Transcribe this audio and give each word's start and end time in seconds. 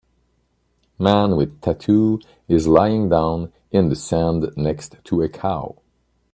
Man 0.97 1.35
with 1.35 1.61
tattoo 1.61 2.19
is 2.47 2.65
lying 2.67 3.07
down 3.09 3.53
in 3.69 3.89
the 3.89 3.95
sand 3.95 4.51
next 4.57 4.95
to 5.03 5.21
a 5.21 5.29
cow. 5.29 5.75